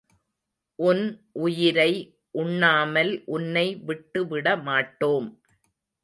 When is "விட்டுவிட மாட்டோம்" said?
3.85-5.27